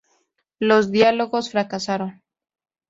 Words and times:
Los 0.57 0.91
diálogos 0.91 1.51
fracasaron. 1.51 2.23